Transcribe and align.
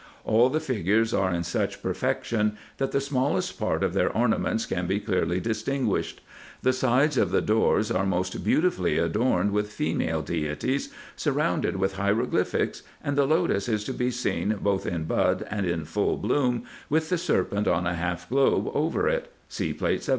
All 0.25 0.49
the 0.49 0.59
figures 0.59 1.13
are 1.13 1.31
in 1.31 1.43
such 1.43 1.83
perfection, 1.83 2.57
that 2.77 2.91
the 2.91 2.99
smallest 2.99 3.59
part 3.59 3.83
of 3.83 3.93
their 3.93 4.09
orna 4.11 4.39
ments 4.39 4.65
can 4.65 4.87
be 4.87 4.99
clearly 4.99 5.39
distinguished. 5.39 6.21
The 6.63 6.73
sides 6.73 7.19
of 7.19 7.29
the 7.29 7.39
doors 7.39 7.91
are 7.91 8.03
most 8.07 8.43
beautifully 8.43 8.97
adorned 8.97 9.51
with 9.51 9.71
female 9.71 10.23
deities, 10.23 10.91
surrounded 11.15 11.75
with 11.75 11.97
hiero 11.97 12.25
glyphics, 12.25 12.81
and 13.03 13.15
the 13.15 13.27
lotus 13.27 13.69
is 13.69 13.83
to 13.83 13.93
be 13.93 14.09
seen 14.09 14.57
both 14.59 14.87
in 14.87 15.03
bud 15.03 15.45
and 15.51 15.67
in 15.67 15.85
full 15.85 16.17
bloom, 16.17 16.63
with 16.89 17.09
the 17.09 17.17
serpent 17.19 17.67
on 17.67 17.85
a 17.85 17.93
half 17.93 18.27
globe 18.27 18.71
over 18.73 19.07
it 19.07 19.31
(See 19.49 19.71
Plate 19.71 20.01
17). 20.01 20.09